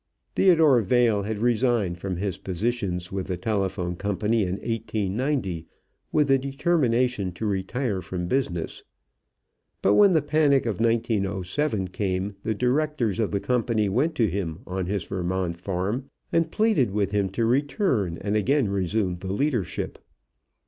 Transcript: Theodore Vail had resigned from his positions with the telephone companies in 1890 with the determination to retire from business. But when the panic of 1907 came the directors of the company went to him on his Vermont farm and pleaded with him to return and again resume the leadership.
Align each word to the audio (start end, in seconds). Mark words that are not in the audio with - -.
Theodore 0.35 0.81
Vail 0.81 1.21
had 1.21 1.37
resigned 1.37 1.99
from 1.99 2.15
his 2.17 2.39
positions 2.39 3.11
with 3.11 3.27
the 3.27 3.37
telephone 3.37 3.95
companies 3.95 4.47
in 4.49 4.55
1890 4.55 5.67
with 6.11 6.27
the 6.29 6.39
determination 6.39 7.31
to 7.33 7.45
retire 7.45 8.01
from 8.01 8.25
business. 8.27 8.83
But 9.83 9.93
when 9.93 10.13
the 10.13 10.23
panic 10.23 10.65
of 10.65 10.79
1907 10.79 11.89
came 11.89 12.35
the 12.41 12.55
directors 12.55 13.19
of 13.19 13.29
the 13.29 13.39
company 13.39 13.89
went 13.89 14.15
to 14.15 14.27
him 14.27 14.61
on 14.65 14.87
his 14.87 15.03
Vermont 15.03 15.57
farm 15.57 16.09
and 16.31 16.49
pleaded 16.51 16.89
with 16.89 17.11
him 17.11 17.29
to 17.33 17.45
return 17.45 18.17
and 18.21 18.35
again 18.35 18.69
resume 18.69 19.13
the 19.13 19.31
leadership. 19.31 19.99